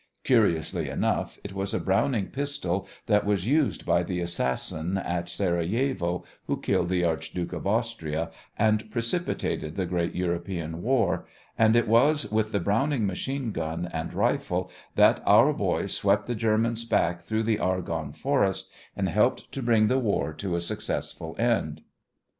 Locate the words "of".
7.53-7.67